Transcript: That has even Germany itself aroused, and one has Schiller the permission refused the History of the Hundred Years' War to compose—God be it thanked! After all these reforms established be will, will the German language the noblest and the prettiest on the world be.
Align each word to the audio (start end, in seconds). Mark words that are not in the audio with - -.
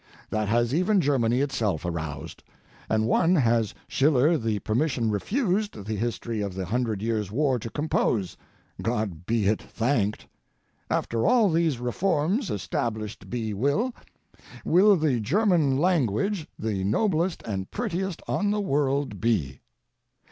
That 0.31 0.47
has 0.47 0.73
even 0.73 0.99
Germany 0.99 1.41
itself 1.41 1.85
aroused, 1.85 2.41
and 2.89 3.05
one 3.05 3.35
has 3.35 3.75
Schiller 3.87 4.35
the 4.35 4.57
permission 4.57 5.11
refused 5.11 5.85
the 5.85 5.93
History 5.93 6.41
of 6.41 6.55
the 6.55 6.65
Hundred 6.65 7.03
Years' 7.03 7.31
War 7.31 7.59
to 7.59 7.69
compose—God 7.69 9.27
be 9.27 9.45
it 9.45 9.61
thanked! 9.61 10.25
After 10.89 11.27
all 11.27 11.51
these 11.51 11.79
reforms 11.79 12.49
established 12.49 13.29
be 13.29 13.53
will, 13.53 13.93
will 14.65 14.95
the 14.95 15.19
German 15.19 15.77
language 15.77 16.47
the 16.57 16.83
noblest 16.83 17.43
and 17.45 17.65
the 17.65 17.69
prettiest 17.69 18.23
on 18.27 18.49
the 18.49 18.59
world 18.59 19.21
be. 19.21 19.59